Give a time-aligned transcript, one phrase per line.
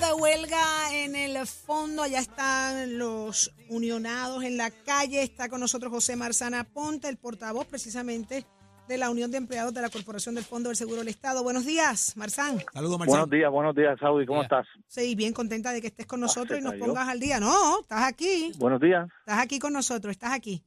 [0.00, 2.02] de huelga en el fondo.
[2.02, 5.22] Allá están los unionados en la calle.
[5.22, 8.46] Está con nosotros José Marzana Ponte, el portavoz precisamente
[8.88, 11.42] de la Unión de Empleados de la Corporación del Fondo del Seguro del Estado.
[11.42, 12.62] Buenos días, Marzán.
[12.72, 13.12] Saludos, Marzán.
[13.20, 14.26] Buenos días, buenos días, Saudi.
[14.26, 14.66] ¿Cómo estás?
[14.86, 16.86] Sí, bien contenta de que estés con nosotros y nos cayó.
[16.86, 17.38] pongas al día.
[17.38, 18.52] No, estás aquí.
[18.58, 19.08] Buenos días.
[19.20, 20.64] Estás aquí con nosotros, estás aquí.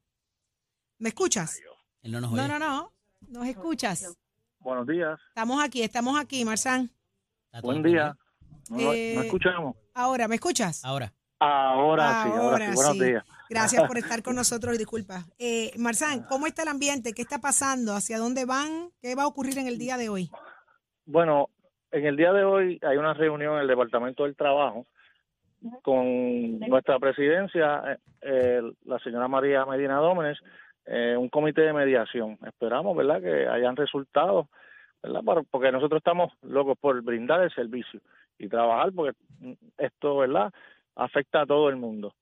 [0.99, 1.59] ¿Me escuchas?
[2.01, 2.47] Él no nos No, oye.
[2.47, 2.93] no, no.
[3.27, 4.15] ¿Nos escuchas?
[4.59, 5.19] Buenos días.
[5.29, 6.91] Estamos aquí, estamos aquí, Marzán.
[7.61, 7.95] Buen bien.
[7.95, 8.17] día.
[8.79, 9.75] Eh, no escuchamos.
[9.93, 10.83] Ahora, ¿me escuchas?
[10.85, 12.75] Ahora, Ahora, sí, ahora sí.
[12.75, 13.03] Buenos sí.
[13.03, 13.23] días.
[13.49, 15.25] Gracias por estar con nosotros y disculpa.
[15.37, 17.13] Eh, Marzán, ¿cómo está el ambiente?
[17.13, 17.93] ¿Qué está pasando?
[17.93, 18.89] ¿Hacia dónde van?
[19.01, 20.29] ¿Qué va a ocurrir en el día de hoy?
[21.05, 21.49] Bueno,
[21.91, 24.85] en el día de hoy hay una reunión en el Departamento del Trabajo
[25.81, 30.37] con nuestra presidencia, eh, la señora María Medina Dómenes,
[30.85, 32.37] eh, un comité de mediación.
[32.45, 34.47] Esperamos, ¿verdad?, que hayan resultados,
[35.01, 38.01] ¿verdad?, Para- porque nosotros estamos locos por brindar el servicio
[38.37, 39.17] y trabajar porque
[39.77, 40.51] esto, ¿verdad?,
[40.95, 42.13] afecta a todo el mundo.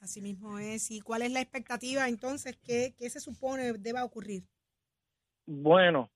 [0.00, 0.90] Así mismo es.
[0.90, 2.56] ¿Y cuál es la expectativa entonces?
[2.64, 4.42] ¿Qué, qué se supone deba ocurrir?
[5.46, 6.10] Bueno,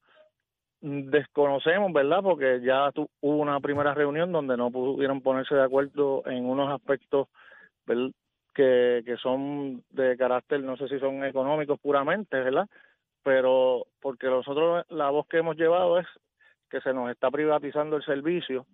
[0.81, 2.23] desconocemos, ¿verdad?
[2.23, 6.71] Porque ya tu- hubo una primera reunión donde no pudieron ponerse de acuerdo en unos
[6.73, 7.29] aspectos
[8.55, 12.69] que, que son de carácter, no sé si son económicos puramente, ¿verdad?
[13.23, 16.07] Pero porque nosotros la voz que hemos llevado es
[16.71, 18.67] que se nos está privatizando el servicio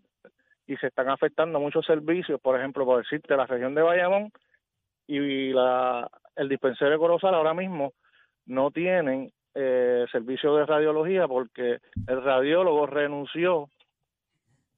[0.71, 4.31] y se están afectando muchos servicios, por ejemplo, por decirte, la región de Bayamón
[5.09, 7.93] y la, el dispensario de Corozal ahora mismo
[8.47, 13.69] no tienen eh, servicio de radiología porque el radiólogo renunció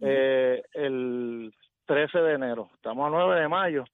[0.00, 1.52] eh, el
[1.84, 2.70] 13 de enero.
[2.76, 3.84] Estamos a 9 de mayo.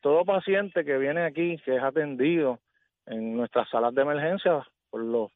[0.00, 2.58] Todo paciente que viene aquí, que es atendido
[3.04, 5.30] en nuestras salas de emergencia por los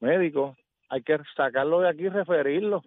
[0.00, 0.58] médicos,
[0.88, 2.82] hay que sacarlo de aquí y referirlo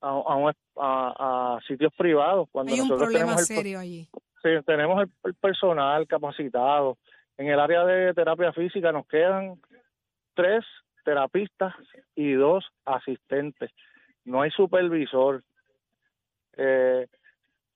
[0.00, 2.48] a, a, un- a- a sitios privados.
[2.50, 4.08] Cuando Hay un nosotros problema tenemos el, serio allí.
[4.42, 6.96] Sí, tenemos el, el personal capacitado.
[7.36, 9.60] En el área de terapia física nos quedan
[10.34, 10.64] tres
[11.04, 11.74] terapistas
[12.14, 13.70] y dos asistentes.
[14.24, 15.42] No hay supervisor.
[16.56, 17.06] Eh,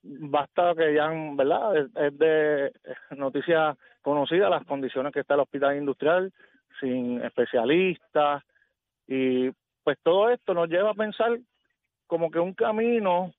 [0.03, 1.77] basta que ya, ¿verdad?
[1.77, 2.73] Es, es de
[3.17, 6.33] noticia conocida las condiciones que está el hospital industrial,
[6.81, 8.43] sin especialistas.
[9.07, 9.51] Y
[9.83, 11.39] pues todo esto nos lleva a pensar
[12.15, 13.35] como que un camino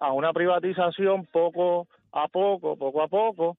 [0.00, 3.58] a una privatización poco a poco, poco a poco,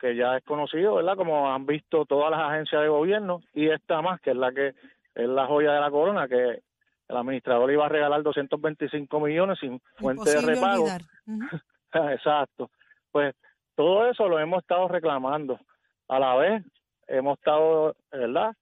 [0.00, 1.14] que ya es conocido, ¿verdad?
[1.14, 4.74] Como han visto todas las agencias de gobierno y esta más, que es la que
[5.14, 6.60] es la joya de la corona, que
[7.08, 10.86] el administrador iba a regalar 225 millones sin fuente de repago.
[11.92, 12.72] Exacto.
[13.12, 13.32] Pues
[13.76, 15.60] todo eso lo hemos estado reclamando.
[16.08, 16.64] A la vez
[17.06, 18.56] hemos estado, ¿verdad?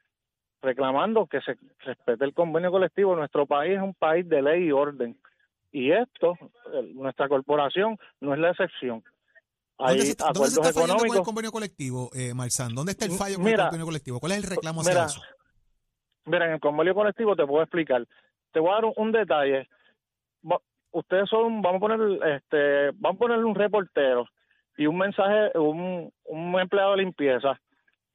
[0.64, 3.14] Reclamando que se respete el convenio colectivo.
[3.14, 5.16] Nuestro país es un país de ley y orden.
[5.70, 6.38] Y esto,
[6.94, 9.04] nuestra corporación, no es la excepción.
[9.76, 12.74] Hay ¿dónde se, está, dónde se acuerdos está fallando con el convenio colectivo, eh, Marzán?
[12.74, 14.20] ¿Dónde está el fallo con Mira, el convenio colectivo?
[14.20, 15.20] ¿Cuál es el reclamo hacia Mira, eso?
[16.26, 18.06] mira, en el convenio colectivo te puedo explicar.
[18.52, 19.68] Te voy a dar un, un detalle.
[20.92, 24.26] Ustedes son, vamos a poner, este, vamos a ponerle un reportero
[24.76, 27.60] y un mensaje, un, un empleado de limpieza.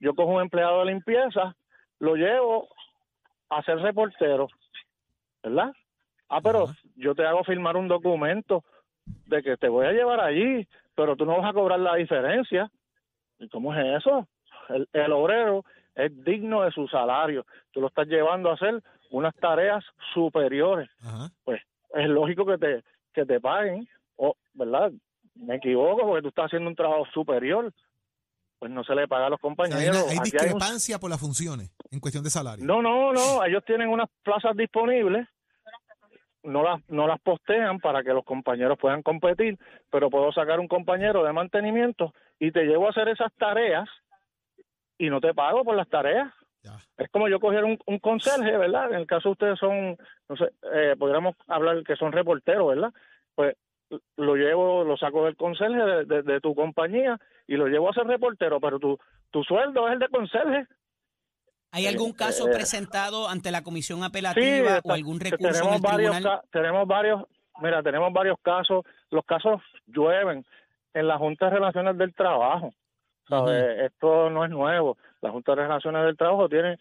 [0.00, 1.54] Yo cojo un empleado de limpieza,
[2.00, 2.68] lo llevo
[3.48, 4.48] a ser reportero,
[5.42, 5.72] ¿verdad?
[6.28, 6.66] Ah, pero
[6.96, 8.64] yo te hago firmar un documento
[9.26, 12.70] de que te voy a llevar allí, pero tú no vas a cobrar la diferencia.
[13.38, 14.28] ¿Y cómo es eso?
[14.68, 15.64] El, el obrero
[15.94, 17.44] es digno de su salario.
[17.72, 20.88] Tú lo estás llevando a hacer unas tareas superiores.
[21.44, 21.60] Pues
[21.94, 24.92] es lógico que te, que te paguen, o, ¿verdad?
[25.34, 27.72] Me equivoco porque tú estás haciendo un trabajo superior.
[28.60, 29.96] Pues no se le paga a los O sea, hay, compañeros.
[29.96, 30.22] hay Aquí hay un-
[30.52, 32.64] discrepancia por las funciones en cuestión de salario.
[32.64, 35.26] no, no, no, ellos tienen unas plazas disponibles,
[36.42, 39.58] no las, no las postean para que los compañeros puedan competir,
[39.90, 43.88] pero puedo sacar un compañero de mantenimiento y te llevo a hacer esas tareas
[44.98, 46.32] y no te pago por las tareas.
[46.62, 46.78] Ya.
[46.98, 48.90] Es como yo cogiera un, un conserje, ¿verdad?
[48.92, 49.96] En el caso de ustedes son,
[50.28, 52.92] no sé, eh, podríamos hablar que son reporteros, ¿verdad?
[53.34, 53.56] Pues
[54.16, 58.60] lo llevo, lo saco del conserje de, tu compañía y lo llevo a ser reportero,
[58.60, 58.98] pero tu,
[59.30, 60.66] tu sueldo es el de conserje.
[61.72, 65.80] ¿Hay algún caso eh, presentado ante la comisión apelativa o algún recurso tenemos en el
[65.82, 67.22] varios, Tenemos varios,
[67.60, 68.84] mira, tenemos varios casos.
[69.10, 70.44] Los casos llueven
[70.94, 72.74] en la Junta de Relaciones del Trabajo.
[73.84, 74.96] Esto no es nuevo.
[75.20, 76.76] La Junta de Relaciones del Trabajo tiene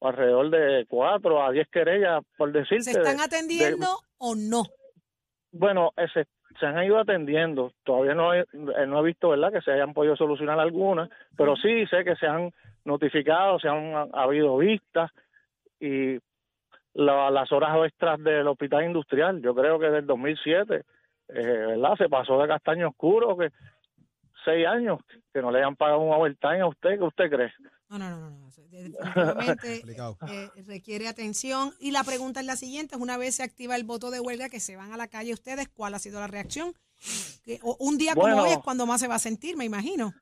[0.00, 2.92] alrededor de cuatro a diez querellas, por decirte.
[2.92, 3.86] ¿Se están atendiendo
[4.18, 4.64] o no?
[5.52, 6.26] Bueno, se,
[6.58, 7.72] se, han ido atendiendo.
[7.84, 11.56] Todavía no he, eh, no he visto, ¿verdad?, que se hayan podido solucionar algunas, pero
[11.56, 12.52] sí sé que se han
[12.84, 15.10] notificado, se han habido vistas
[15.80, 16.18] y
[16.94, 19.42] las horas extras del hospital industrial.
[19.42, 20.82] Yo creo que desde el 2007,
[21.28, 21.96] eh, ¿verdad?
[21.96, 23.50] Se pasó de castaño oscuro, que
[24.44, 25.00] seis años,
[25.32, 27.52] que no le hayan pagado un overtime a usted, ¿qué usted cree?
[27.88, 28.44] No, no, no, no.
[28.70, 29.82] Definitivamente
[30.28, 31.72] eh, requiere atención.
[31.78, 34.60] Y la pregunta es la siguiente: una vez se activa el voto de huelga, que
[34.60, 36.74] se van a la calle ustedes, ¿cuál ha sido la reacción?
[37.78, 40.14] un día como hoy es cuando más se va a sentir, me imagino.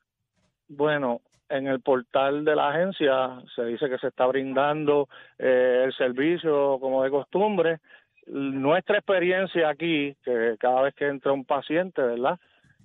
[0.67, 5.07] Bueno, en el portal de la agencia se dice que se está brindando
[5.37, 7.79] eh, el servicio como de costumbre.
[8.25, 12.39] Nuestra experiencia aquí, que cada vez que entra un paciente, ¿verdad?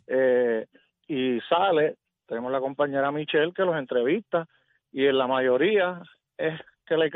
[0.06, 0.66] Eh,
[1.08, 1.96] y sale,
[2.26, 4.46] tenemos la compañera Michelle que los entrevista
[4.92, 6.02] y en la mayoría
[6.36, 7.10] es que le,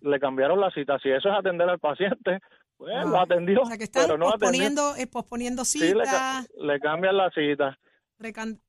[0.00, 0.98] le cambiaron la cita.
[0.98, 2.40] Si eso es atender al paciente,
[2.76, 3.62] pues lo ah, atendió.
[3.62, 6.42] O sea que están pero no posponiendo, eh, posponiendo cita.
[6.42, 7.78] Sí, le, cambian la cita.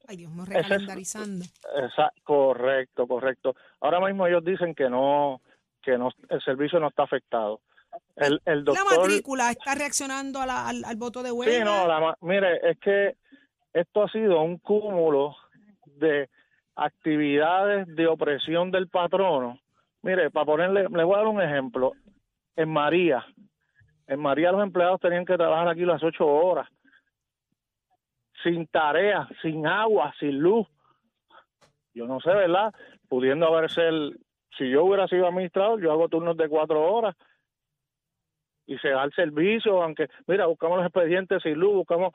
[0.08, 1.46] Ay Dios, no recalendarizando.
[2.24, 3.56] correcto, correcto.
[3.82, 5.42] Ahora mismo ellos dicen que no,
[5.82, 7.62] que no, el servicio no está afectado.
[8.16, 11.58] El, el doctor, la matrícula está reaccionando al, al, voto de huelga.
[11.58, 13.18] Sí, no, la, mire, es que
[13.74, 15.36] esto ha sido un cúmulo
[15.86, 16.30] de
[16.82, 19.60] actividades de opresión del patrono.
[20.02, 21.94] Mire, para ponerle, le voy a dar un ejemplo.
[22.56, 23.26] En María,
[24.08, 26.68] en María los empleados tenían que trabajar aquí las ocho horas,
[28.44, 30.68] sin tarea, sin agua, sin luz.
[31.94, 32.74] Yo no sé, ¿verdad?
[33.08, 34.20] Pudiendo haberse el,
[34.58, 37.16] si yo hubiera sido administrador, yo hago turnos de cuatro horas
[38.66, 42.14] y se da el servicio, aunque, mira, buscamos los expedientes sin luz, buscamos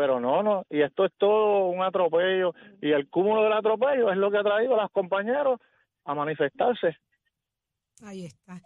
[0.00, 4.16] pero no, no, y esto es todo un atropello, y el cúmulo del atropello es
[4.16, 5.60] lo que ha traído a los compañeros
[6.06, 6.96] a manifestarse.
[8.02, 8.62] Ahí está.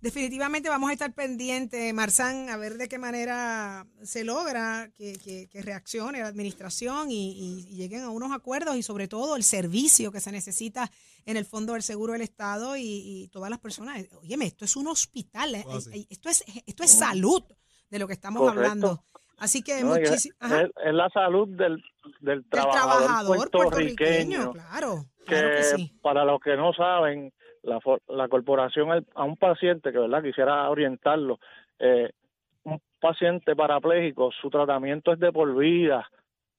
[0.00, 5.18] Definitivamente vamos a estar pendientes, Marzán, a ver de qué manera se logra que,
[5.52, 10.20] que, reaccione la administración y, lleguen a unos acuerdos y sobre todo el servicio que
[10.20, 10.90] se necesita
[11.26, 14.06] en el Fondo del Seguro del Estado y, todas las personas.
[14.22, 15.66] Óyeme, esto es un hospital, eh,
[16.08, 17.42] esto, es, esto es salud
[17.90, 19.04] de lo que estamos hablando.
[19.38, 20.32] Así que Es,
[20.92, 21.82] la salud del,
[22.20, 27.32] del, trabajador, puertorriqueño, claro, que, para los que no saben,
[27.62, 31.38] la, la corporación a un paciente que verdad quisiera orientarlo,
[31.78, 32.10] eh,
[32.64, 36.08] un paciente parapléjico, su tratamiento es de por vida,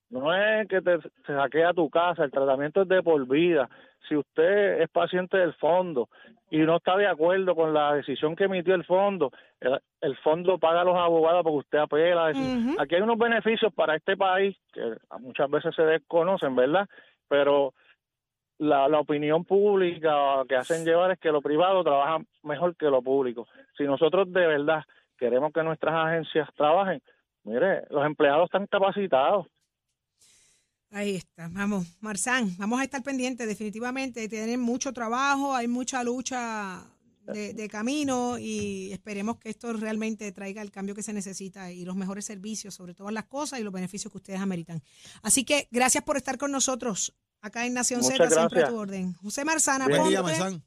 [0.10, 3.70] no es que te, te saquea tu casa, el tratamiento es de por vida.
[4.08, 6.10] Si usted es paciente del fondo
[6.50, 9.32] y no está de acuerdo con la decisión que emitió el fondo,
[10.02, 12.28] el, fondo paga a los abogados porque usted apela.
[12.28, 16.88] Aquí hay unos beneficios para este país que muchas veces se desconocen, ¿verdad?
[17.28, 17.74] Pero
[18.58, 23.04] la, la opinión pública que hacen llevar es que lo privado trabaja mejor que lo
[23.04, 23.48] público.
[23.78, 24.84] Si nosotros de verdad
[25.20, 27.00] queremos que nuestras agencias trabajen,
[27.44, 29.46] mire, los empleados están capacitados
[30.92, 36.84] Ahí está, vamos, Marzán, vamos a estar pendientes definitivamente, tienen mucho trabajo, hay mucha lucha
[37.34, 41.96] de, camino y esperemos que esto realmente traiga el cambio que se necesita y los
[41.96, 44.82] mejores servicios sobre todas las cosas y los beneficios que ustedes ameritan.
[45.22, 49.14] Así que gracias por estar con nosotros acá en Nación Z, siempre a tu orden.
[49.14, 49.88] José Marzana,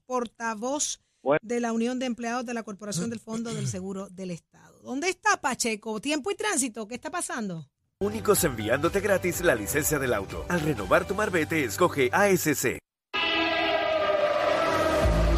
[0.07, 1.01] portavoz
[1.43, 4.81] de la Unión de Empleados de la Corporación del Fondo del Seguro del Estado.
[4.83, 6.01] ¿Dónde está Pacheco?
[6.01, 6.87] ¿Tiempo y tránsito?
[6.87, 7.69] ¿Qué está pasando?
[8.03, 10.45] Únicos enviándote gratis la licencia del auto.
[10.49, 12.79] Al renovar tu marbete, escoge ASC.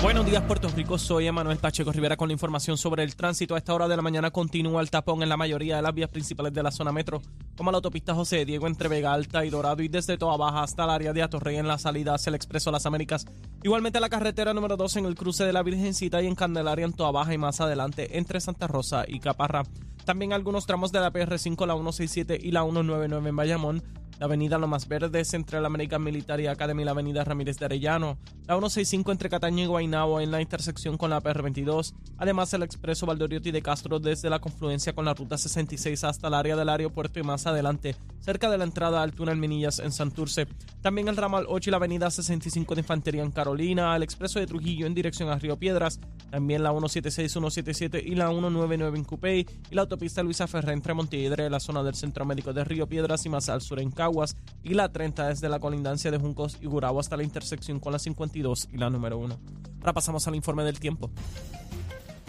[0.04, 0.99] Buenos días, Puerto Rico.
[0.99, 3.54] Soy Emanuel Pacheco Rivera con la información sobre el tránsito.
[3.54, 6.11] A esta hora de la mañana continúa el tapón en la mayoría de las vías
[6.11, 7.23] principales de la zona metro,
[7.56, 10.84] como la autopista José Diego entre Vega Alta y Dorado y desde Toa Baja hasta
[10.84, 13.25] el área de Atorrey en la salida hacia el Expreso Las Américas.
[13.62, 16.92] Igualmente la carretera número 2 en el cruce de la Virgencita y en Candelaria en
[16.92, 19.62] Toa Baja y más adelante entre Santa Rosa y Caparra.
[20.04, 23.82] También algunos tramos de la PR5, la 167 y la 199 en Bayamón,
[24.18, 28.18] la avenida Lomas Verdes entre la American Military Academy y la avenida Ramírez de Arellano,
[28.47, 33.06] la 165 entre Cataño y Guaynabo en la intersección con la PR22, además el expreso
[33.06, 37.18] Valdoriotti de Castro desde la confluencia con la ruta 66 hasta el área del aeropuerto
[37.18, 40.47] y más adelante, cerca de la entrada al túnel Minillas en Santurce.
[40.80, 44.47] También el ramal 8 y la avenida 65 de Infantería en Carolina, el expreso de
[44.47, 49.47] Trujillo en dirección a Río Piedras, también la 176, 177 y la 199 en Cupey
[49.71, 53.25] y la autopista Luisa Ferré entre Montiedre, la zona del Centro Médico de Río Piedras
[53.26, 56.66] y más al sur en Caguas, y la 30 desde la colindancia de Juncos y
[56.66, 59.38] Gurabo hasta la intersección con la 52 y la número 1.
[59.80, 61.11] Ahora pasamos al informe del tiempo.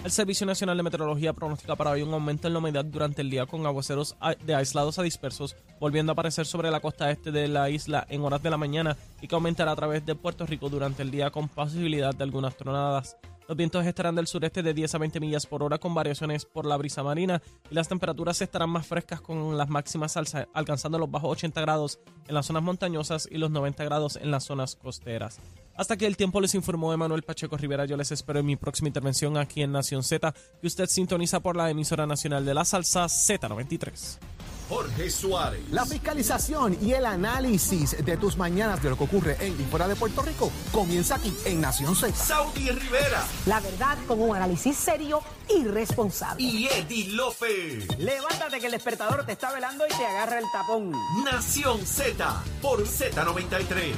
[0.05, 3.29] El Servicio Nacional de Meteorología pronostica para hoy un aumento en la humedad durante el
[3.29, 4.15] día con aguaceros
[4.45, 8.21] de aislados a dispersos, volviendo a aparecer sobre la costa este de la isla en
[8.21, 11.29] horas de la mañana y que aumentará a través de Puerto Rico durante el día
[11.29, 13.17] con posibilidad de algunas tronadas.
[13.47, 16.65] Los vientos estarán del sureste de 10 a 20 millas por hora con variaciones por
[16.65, 20.17] la brisa marina y las temperaturas estarán más frescas con las máximas
[20.53, 24.45] alcanzando los bajos 80 grados en las zonas montañosas y los 90 grados en las
[24.45, 25.39] zonas costeras.
[25.75, 28.87] Hasta que el tiempo les informó Emanuel Pacheco Rivera, yo les espero en mi próxima
[28.87, 33.05] intervención aquí en Nación Z, que usted sintoniza por la emisora nacional de la salsa
[33.05, 34.34] Z93.
[34.67, 35.61] Jorge Suárez.
[35.71, 39.87] La fiscalización y el análisis de tus mañanas de lo que ocurre en y fuera
[39.87, 42.15] de Puerto Rico comienza aquí en Nación Z.
[42.15, 43.25] Saudi Rivera.
[43.45, 46.43] La verdad con un análisis serio y responsable.
[46.43, 47.87] Y Eddie López.
[47.97, 50.91] Levántate que el despertador te está velando y te agarra el tapón.
[51.23, 53.93] Nación Z por Z93.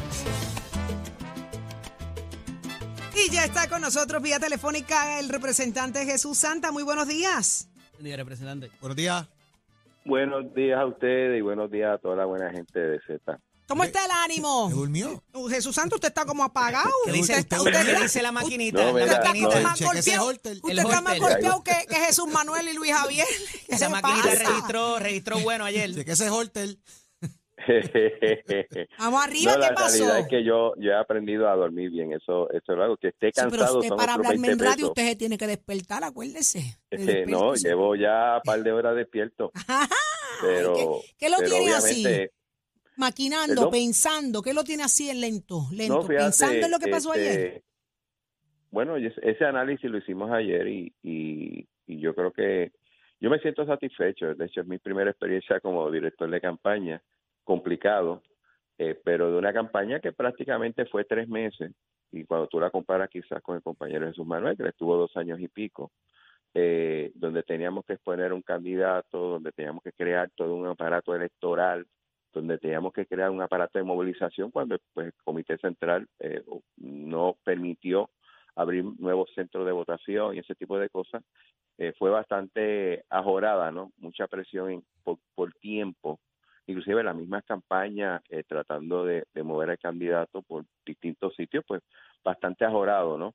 [3.16, 6.72] Y ya está con nosotros vía telefónica el representante Jesús Santa.
[6.72, 7.68] Muy buenos días.
[7.94, 8.70] Buen día, representante.
[8.80, 9.28] Buenos días.
[10.08, 13.40] Buenos días a ustedes y buenos días a toda la buena gente de Z.
[13.68, 14.70] ¿Cómo está el ánimo?
[14.70, 15.22] durmió?
[15.34, 16.90] Uh, Jesús Santo, usted está como apagado.
[17.04, 18.82] ¿Qué dice, usted, usted, usted, dice la maquinita?
[18.84, 22.28] No, usted mira, está no, como más golpeado, usted está más golpeado que, que Jesús
[22.28, 23.28] Manuel y Luis Javier.
[23.68, 24.44] ¿Qué Esa maquinita pasa?
[24.48, 25.94] registró, registró bueno ayer.
[25.94, 26.78] Cheque ese holter.
[29.00, 29.98] Vamos arriba, no, ¿qué la pasó?
[29.98, 32.14] realidad es que yo, yo he aprendido a dormir bien.
[32.14, 33.78] Eso, eso es algo que esté Sí, pero cansado.
[33.80, 34.90] usted son para otros hablarme 20 en radio, pesos.
[34.90, 36.60] usted se tiene que despertar, acuérdese.
[36.92, 39.52] Eh, no, llevo ya un par de horas despierto.
[40.42, 40.86] Pero, ¿Qué,
[41.18, 42.06] qué lo pero tiene así?
[42.96, 43.72] Maquinando, Perdón.
[43.72, 44.42] pensando.
[44.44, 45.62] ¿Qué lo tiene así en lento?
[45.72, 45.96] Lento.
[45.96, 47.64] no, fíjate, pensando en lo que pasó este, ayer.
[48.70, 52.72] Bueno, y ese- ese análisis lo hicimos ayer y, y, y yo creo que
[53.20, 54.36] yo me siento satisfecho.
[54.36, 57.02] De hecho, es mi primera experiencia como director de campaña,
[57.48, 58.22] complicado,
[58.78, 61.72] eh, pero de una campaña que prácticamente fue tres meses.
[62.12, 65.40] Y cuando tú la comparas quizás con el compañero Jesús Manuel, que estuvo dos años
[65.40, 65.92] y pico,
[66.54, 71.88] eh, donde teníamos que exponer un candidato, donde teníamos que crear todo un aparato electoral,
[72.34, 76.44] donde teníamos que crear un aparato de movilización cuando pues, el Comité Central eh,
[76.76, 78.10] no permitió
[78.56, 81.24] abrir nuevos centros de votación y ese tipo de cosas,
[82.00, 83.92] fue bastante ajorada, ¿no?
[84.00, 86.20] Mucha presión por, por tiempo,
[86.68, 91.82] inclusive las mismas campañas eh, tratando de, de mover al candidato por distintos sitios, pues
[92.24, 93.34] bastante ajorado, ¿no?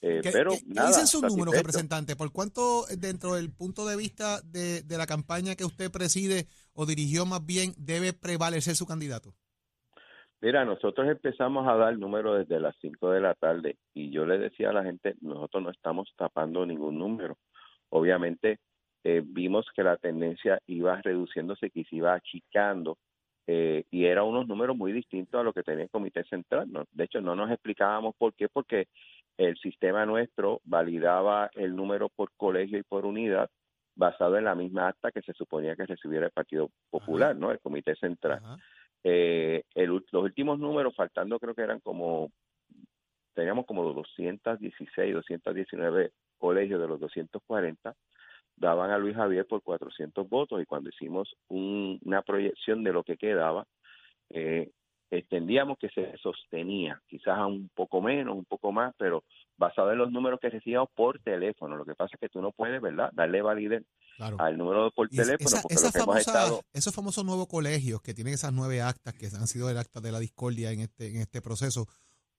[0.00, 2.14] Eh, ¿Qué, pero qué- nada, dicen sus números, representante?
[2.14, 6.84] ¿Por cuánto, dentro del punto de vista de, de la campaña que usted preside o
[6.84, 9.32] dirigió más bien, debe prevalecer su candidato?
[10.42, 14.36] Mira, nosotros empezamos a dar números desde las 5 de la tarde y yo le
[14.36, 17.38] decía a la gente, nosotros no estamos tapando ningún número.
[17.88, 18.58] Obviamente
[19.04, 22.96] eh, vimos que la tendencia iba reduciéndose, que se iba achicando
[23.46, 26.70] eh, y eran unos números muy distintos a lo que tenía el Comité Central.
[26.72, 26.86] ¿no?
[26.90, 28.88] De hecho, no nos explicábamos por qué, porque
[29.36, 33.50] el sistema nuestro validaba el número por colegio y por unidad
[33.96, 37.50] basado en la misma acta que se suponía que recibiera el Partido Popular, ¿no?
[37.50, 38.40] El Comité Central.
[39.04, 42.32] Eh, el los últimos números, faltando creo que eran como,
[43.34, 47.94] teníamos como 216, 219 colegios de los 240,
[48.56, 53.02] daban a Luis Javier por 400 votos y cuando hicimos un- una proyección de lo
[53.04, 53.66] que quedaba,
[54.30, 54.70] eh,
[55.10, 59.22] entendíamos que se sostenía, quizás a un poco menos, un poco más, pero
[59.56, 61.76] basado en los números que recibíamos por teléfono.
[61.76, 63.84] Lo que pasa es que tú no puedes, ¿verdad?, darle validez
[64.16, 64.36] Claro.
[64.40, 66.60] al número por teléfono, esa- porque esa lo que hemos estado...
[66.72, 70.10] Esos famosos nuevos colegios que tienen esas nueve actas que han sido el acta de
[70.12, 71.86] la discordia en este, en este proceso,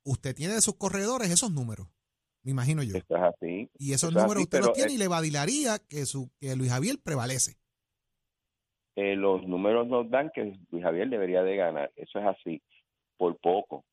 [0.03, 1.87] usted tiene de sus corredores esos números,
[2.45, 2.95] me imagino yo.
[2.95, 3.69] Esto es así.
[3.77, 6.55] Y esos Eso es números así, usted los tiene y le validaría que, su, que
[6.55, 7.57] Luis Javier prevalece.
[8.95, 11.91] eh, los números nos dan que Luis Javier debería de ganar.
[11.97, 12.61] Eso es así,
[13.17, 13.83] por poco.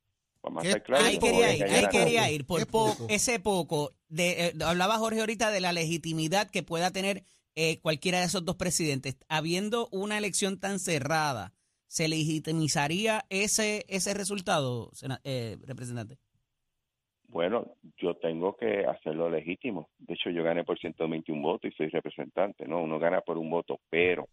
[0.43, 1.07] Vamos a ¿Qué estar claros.
[1.07, 3.07] Ahí quería ir, ahí quería ir, por poco, poco.
[3.09, 3.93] ese poco.
[4.09, 8.45] De, eh, hablaba Jorge ahorita de la legitimidad que pueda tener eh, cualquiera de esos
[8.45, 9.17] dos presidentes.
[9.29, 11.53] Habiendo una elección tan cerrada,
[11.87, 14.91] ¿se legitimizaría ese, ese resultado,
[15.25, 16.19] eh, representante?
[17.33, 19.89] Bueno, yo tengo que hacerlo legítimo.
[19.99, 22.83] De hecho, yo gané por 121 votos y soy representante, ¿no?
[22.83, 24.29] Uno gana por un voto, pero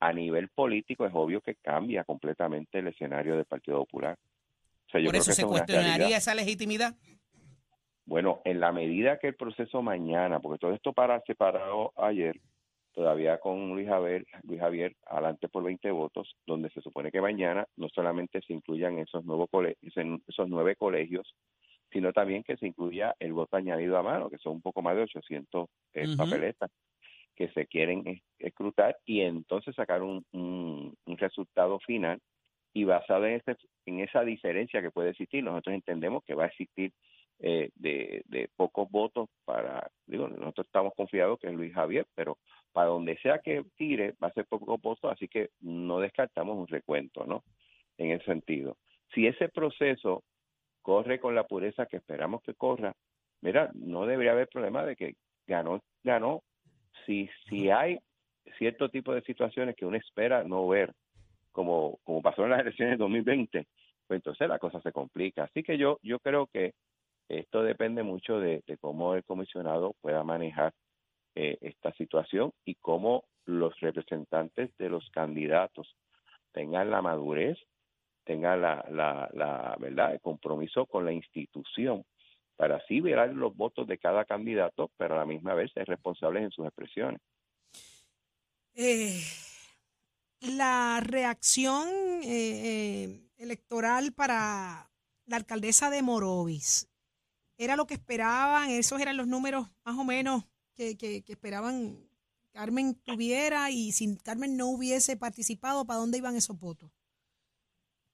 [0.00, 4.18] a nivel político es obvio que cambia completamente el escenario del Partido Popular.
[4.86, 6.94] O sea, yo Por eso se es cuestionaría esa legitimidad.
[8.04, 12.38] Bueno, en la medida que el proceso mañana, porque todo esto para separado ayer,
[12.92, 17.66] todavía con Luis Javier, Luis Javier adelante por 20 votos, donde se supone que mañana
[17.76, 19.48] no solamente se incluyan esos nuevos
[19.80, 21.34] esos nueve colegios,
[21.92, 24.96] sino también que se incluya el voto añadido a mano, que son un poco más
[24.96, 26.70] de 800 eh, papeletas
[27.34, 32.20] que se quieren es- escrutar y entonces sacar un, un- un resultado final
[32.74, 36.48] y basado en, ese, en esa diferencia que puede existir, nosotros entendemos que va a
[36.48, 36.92] existir
[37.38, 42.38] eh, de, de pocos votos para, digo, nosotros estamos confiados que es Luis Javier, pero
[42.72, 46.66] para donde sea que tire va a ser pocos votos, así que no descartamos un
[46.66, 47.44] recuento, ¿no?
[47.98, 48.76] En ese sentido.
[49.14, 50.22] Si ese proceso
[50.86, 52.94] corre con la pureza que esperamos que corra,
[53.40, 56.44] mira, no debería haber problema de que ganó, ganó.
[57.04, 57.98] Si, si hay
[58.56, 60.92] cierto tipo de situaciones que uno espera no ver,
[61.50, 63.66] como, como pasó en las elecciones de 2020,
[64.06, 65.42] pues entonces la cosa se complica.
[65.42, 66.74] Así que yo, yo creo que
[67.28, 70.72] esto depende mucho de, de cómo el comisionado pueda manejar
[71.34, 75.96] eh, esta situación y cómo los representantes de los candidatos
[76.52, 77.58] tengan la madurez,
[78.26, 82.04] tengan la, la, la verdad, el compromiso con la institución
[82.56, 86.42] para así ver los votos de cada candidato, pero a la misma vez ser responsables
[86.42, 87.20] en sus expresiones.
[88.74, 89.22] Eh,
[90.40, 91.88] la reacción
[92.22, 94.90] eh, eh, electoral para
[95.26, 96.88] la alcaldesa de Morovis
[97.58, 102.06] era lo que esperaban, esos eran los números más o menos que, que- que esperaban
[102.52, 106.90] Carmen tuviera y si Carmen no hubiese participado, ¿para dónde iban esos votos?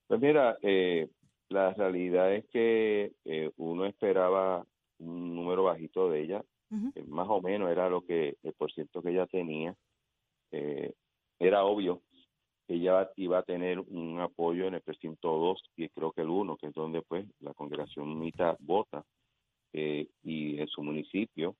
[0.06, 1.08] Pues mira, eh,
[1.48, 4.64] la realidad es que eh, uno esperaba
[4.98, 6.44] un número bajito de ella,
[6.94, 9.74] eh, más o menos era lo que el porciento que ella tenía.
[10.50, 10.92] Eh,
[11.38, 12.02] era obvio
[12.66, 16.30] que ella iba a tener un apoyo en el precinto 2 y creo que el
[16.30, 19.04] 1, que es donde pues la congregación mitad vota
[19.72, 21.56] eh, y en su municipio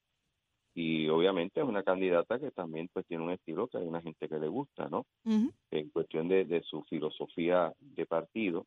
[0.74, 4.28] y obviamente es una candidata que también pues tiene un estilo que hay una gente
[4.28, 5.06] que le gusta, ¿no?
[5.24, 8.66] en cuestión de, de su filosofía de partido,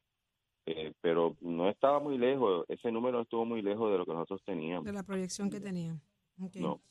[0.67, 4.41] eh, pero no estaba muy lejos, ese número estuvo muy lejos de lo que nosotros
[4.45, 4.85] teníamos.
[4.85, 6.01] De la proyección que tenían.
[6.41, 6.55] Ok.
[6.55, 6.81] No.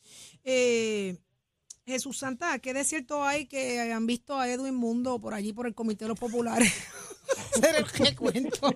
[0.45, 1.17] Eh,
[1.87, 5.67] Jesús Santa, ¿qué de cierto hay que han visto a Edwin Mundo por allí por
[5.67, 6.73] el Comité de los Populares?
[7.55, 8.71] Hacer el recuento.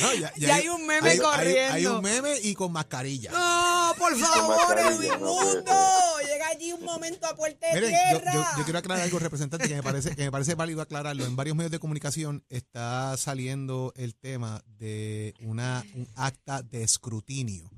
[0.00, 1.74] No, Ya hay un meme hay- hay- corriendo.
[1.74, 3.30] Hay, un meme y con mascarilla.
[3.32, 6.20] No, por favor, Edwin no.
[6.20, 8.32] Llega allí un momento a puerta de Miren, yo, tierra.
[8.34, 11.24] yo- yo quiero aclarar algo, representante, que me parece que me parece válido aclararlo.
[11.24, 17.70] En varios medios de comunicación está saliendo el tema de una un acta de escrutinio,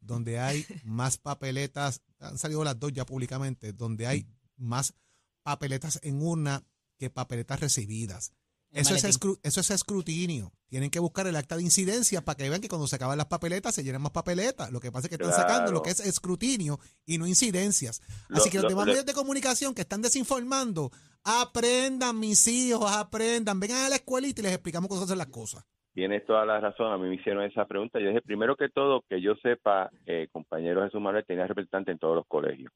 [0.00, 4.94] donde hay más papeletas, han salido las dos ya públicamente, donde hay más
[5.42, 6.62] papeletas en urna
[6.98, 8.32] que papeletas recibidas.
[8.72, 9.04] Eso es,
[9.42, 10.52] eso es escrutinio.
[10.68, 13.26] Tienen que buscar el acta de incidencia para que vean que cuando se acaban las
[13.26, 14.70] papeletas se llenan más papeletas.
[14.70, 18.00] Lo que pasa es que están sacando lo que es escrutinio y no incidencias.
[18.28, 20.90] Lo- Así que los lo- demás lo- medios de comunicación que están desinformando,
[21.24, 23.58] aprendan, mis hijos, aprendan.
[23.58, 25.64] Vengan a la escuelita y les explicamos cómo se hacen las cosas.
[25.92, 27.98] Tienes toda la razón, a mí me hicieron esa pregunta.
[27.98, 31.98] Yo dije, primero que todo, que yo sepa, eh, compañero Jesús Manuel tenía representante en
[31.98, 32.72] todos los colegios.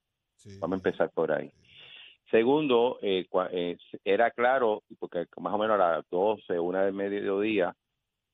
[0.59, 1.51] Vamos a empezar por ahí.
[2.35, 7.73] Segundo, eh, eh, era claro, porque más o menos a las 12, una del mediodía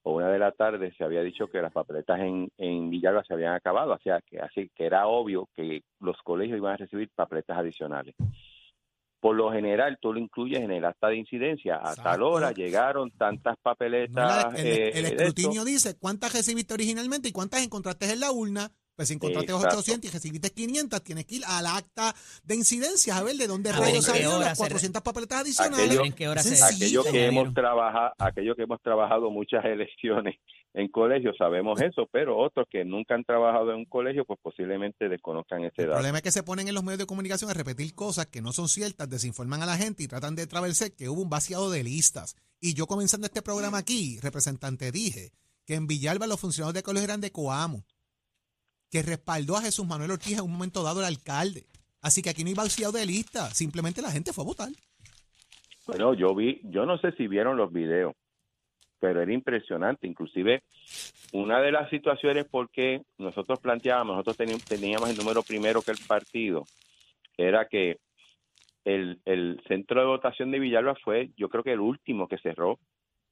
[0.05, 3.35] o una de la tarde se había dicho que las papeletas en, en Villalba se
[3.35, 7.11] habían acabado, o sea, que así que era obvio que los colegios iban a recibir
[7.15, 8.15] papeletas adicionales.
[9.21, 11.79] Por lo general, tú lo incluyes en el acta de incidencia.
[11.83, 14.55] A tal hora llegaron tantas papeletas.
[14.59, 18.71] el, eh, el de escrutinio dice cuántas recibiste originalmente y cuántas encontraste en la urna.
[19.01, 19.79] Pues si encontraste Exacto.
[19.79, 23.73] 800 y recibiste 500, tienes que ir al acta de incidencias a ver de dónde
[23.73, 25.99] rayos salieron las se- 400 papeletas adicionales.
[26.63, 30.37] aquello, que hemos trabajado, aquello que hemos trabajado muchas elecciones
[30.75, 35.09] en colegios sabemos eso, pero otros que nunca han trabajado en un colegio, pues posiblemente
[35.09, 35.97] desconozcan ese El dato.
[35.97, 38.53] problema es que se ponen en los medios de comunicación a repetir cosas que no
[38.53, 41.83] son ciertas, desinforman a la gente y tratan de traversar que hubo un vaciado de
[41.83, 42.37] listas.
[42.61, 45.33] Y yo comenzando este programa aquí, representante, dije
[45.67, 47.85] que en Villalba los funcionarios de colegio eran de Coamo,
[48.90, 51.64] que respaldó a Jesús Manuel Ortiz en un momento dado el alcalde.
[52.03, 54.68] Así que aquí no hay vaciado de listas, simplemente la gente fue a votar.
[55.87, 58.14] Bueno, yo vi, yo no sé si vieron los videos,
[58.98, 60.07] pero era impresionante.
[60.07, 60.62] Inclusive,
[61.33, 65.98] una de las situaciones porque nosotros planteábamos, nosotros teníamos, teníamos el número primero que el
[66.07, 66.64] partido,
[67.37, 67.98] era que
[68.85, 72.79] el, el centro de votación de Villalba fue, yo creo que el último que cerró,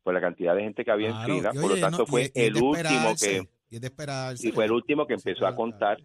[0.02, 2.30] por la cantidad de gente que había Claro, en fila, por lo tanto no, fue
[2.34, 4.48] y el último que Y es de esperarse.
[4.48, 5.98] y fue el último que empezó a contar.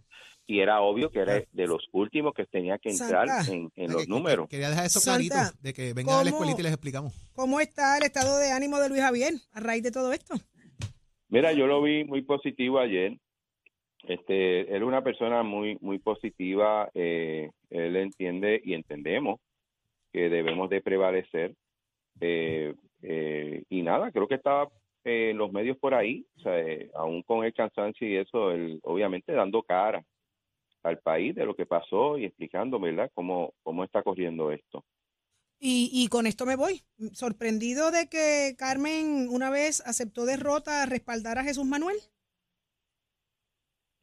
[0.45, 3.71] y era obvio que era de los últimos que tenía que entrar Santa.
[3.77, 4.49] en, los que- números.
[4.49, 7.13] Quería dejar eso Santa, clarito, de que vengan a la ¿cómo- escuelita y les explicamos.
[7.33, 10.35] ¿Cómo está el estado de ánimo de Luis Javier a raíz de todo esto?
[11.29, 13.17] Mira, yo lo vi muy positivo ayer.
[14.05, 16.89] Este, él es una persona muy, muy positiva.
[16.93, 19.39] eh, él entiende y entendemos
[20.11, 21.55] que debemos de prevalecer.
[22.19, 24.69] eh, eh, y nada, creo que estaba
[25.03, 29.33] eh, los medios por ahí, o eh, aún con el cansancio y eso, él obviamente
[29.33, 30.05] dando cara
[30.83, 34.83] al país de lo que pasó y explicando, ¿verdad?, cómo, cómo está corriendo esto.
[35.59, 36.83] Y, y con esto me voy.
[37.13, 41.95] Sorprendido de que Carmen una vez aceptó derrota a respaldar a Jesús Manuel.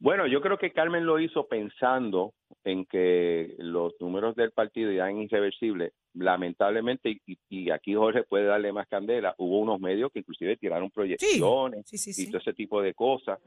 [0.01, 2.33] Bueno, yo creo que Carmen lo hizo pensando
[2.63, 5.93] en que los números del partido eran irreversibles.
[6.15, 10.89] Lamentablemente, y, y aquí Jorge puede darle más candela, hubo unos medios que inclusive tiraron
[10.89, 13.39] proyecciones Sí, sí, y todo ese tipo de cosas.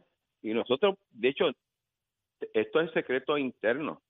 [0.42, 1.46] Y nosotros, de hecho,
[2.52, 4.00] esto es secreto interno.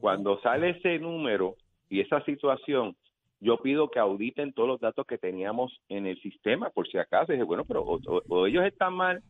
[0.00, 1.54] Cuando sale ese número
[1.88, 2.96] y esa situación,
[3.38, 7.32] yo pido que auditen todos los datos que teníamos en el sistema, por si acaso.
[7.32, 9.22] Y dije, bueno, pero o ellos están mal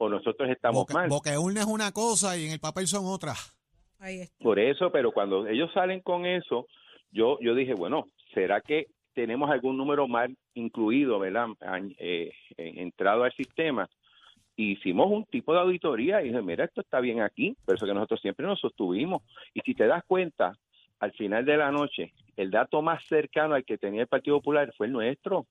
[0.00, 1.08] o nosotros estamos Boca, mal.
[1.10, 3.54] boca urna es una cosa y en el papel son otras.
[3.98, 4.42] Ahí está.
[4.42, 6.66] Por eso, pero cuando ellos salen con eso,
[7.12, 11.48] yo, yo dije, bueno, ¿será que tenemos algún número mal incluido, ¿verdad?
[11.98, 13.90] Eh, eh, entrado al sistema.
[14.56, 17.92] Hicimos un tipo de auditoría y dije, mira, esto está bien aquí, pero eso que
[17.92, 19.22] nosotros siempre nos sostuvimos.
[19.52, 20.56] Y si te das cuenta,
[20.98, 24.72] al final de la noche, el dato más cercano al que tenía el Partido Popular
[24.78, 25.46] fue el nuestro.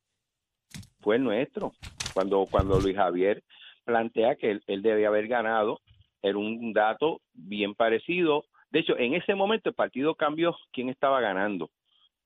[1.02, 1.74] Fue el nuestro.
[2.16, 3.44] Cuando, cuando Luis Javier
[3.90, 5.82] plantea que él, él debe haber ganado,
[6.22, 8.46] era un dato bien parecido.
[8.70, 11.72] De hecho, en ese momento el partido cambió quién estaba ganando.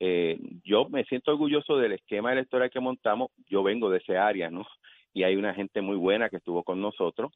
[0.01, 3.31] Eh, yo me siento orgulloso del esquema electoral que montamos.
[3.47, 4.67] Yo vengo de ese área, ¿no?
[5.13, 7.31] Y hay una gente muy buena que estuvo con nosotros.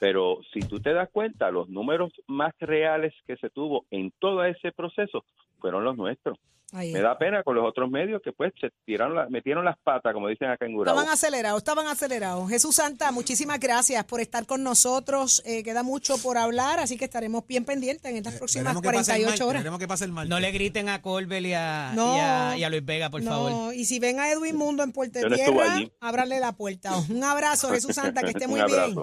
[0.00, 4.42] Pero si tú te das cuenta, los números más reales que se tuvo en todo
[4.44, 5.22] ese proceso
[5.60, 6.36] fueron los nuestros.
[6.72, 9.76] Ahí Me da pena con los otros medios que pues se tiraron la- metieron las
[9.80, 10.96] patas, como dicen acá en Gurabo.
[11.00, 12.48] Estaban acelerados, estaban acelerados.
[12.48, 15.42] Jesús Santa, muchísimas gracias por estar con nosotros.
[15.44, 18.82] Eh, queda mucho por hablar, así que estaremos bien pendientes en estas próximas pase el
[18.84, 19.78] 48 martes, horas.
[19.80, 20.14] que pase el.
[20.14, 22.16] No le griten a Colbert y a, No.
[22.16, 23.74] y a, y a Luis Vega, por no, favor.
[23.74, 25.90] y si ven a Edwin Mundo en Puerto Tierra, allí.
[26.00, 26.92] ábranle la puerta.
[27.10, 28.94] Un abrazo, Jesús Santa, que esté muy Un bien.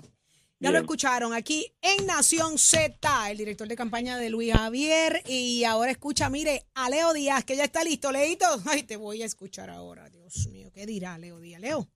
[0.60, 5.22] Ya lo escucharon aquí en Nación Z, el director de campaña de Luis Javier.
[5.28, 8.12] Y ahora escucha, mire, a Leo Díaz, que ya está listo.
[8.12, 10.10] Leito, ay, te voy a escuchar ahora.
[10.10, 11.62] Dios mío, ¿qué dirá Leo Díaz?
[11.62, 11.88] Leo,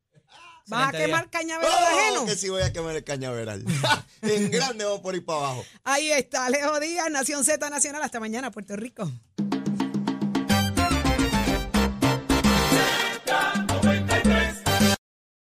[0.68, 2.26] ¿vas a quemar cañaveral Oh, ajeno?
[2.28, 3.66] que sí voy a quemar el cañaveral.
[4.22, 5.66] en grande vamos por ir para abajo.
[5.84, 8.04] Ahí está, Leo Díaz, Nación Z Nacional.
[8.04, 9.12] Hasta mañana, Puerto Rico.